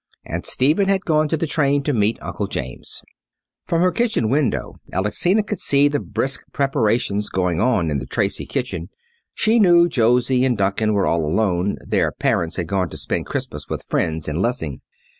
And 0.25 0.47
Stephen 0.47 0.87
had 0.89 1.05
gone 1.05 1.27
to 1.27 1.37
the 1.37 1.45
train 1.45 1.83
to 1.83 1.93
meet 1.93 2.17
Uncle 2.23 2.47
James. 2.47 3.03
From 3.65 3.83
her 3.83 3.91
kitchen 3.91 4.31
window 4.31 4.77
Alexina 4.91 5.43
could 5.43 5.59
see 5.59 5.87
brisk 5.89 6.41
preparations 6.51 7.29
going 7.29 7.59
on 7.61 7.91
in 7.91 7.99
the 7.99 8.07
Tracy 8.07 8.47
kitchen. 8.47 8.89
She 9.35 9.59
knew 9.59 9.87
Josie 9.87 10.43
and 10.43 10.57
Duncan 10.57 10.93
were 10.93 11.05
all 11.05 11.23
alone; 11.23 11.77
their 11.87 12.11
parents 12.11 12.55
had 12.55 12.65
gone 12.65 12.89
to 12.89 12.97
spend 12.97 13.27
Christmas 13.27 13.67
with 13.69 13.83
friends 13.83 14.27
in 14.27 14.41
Lessing. 14.41 14.81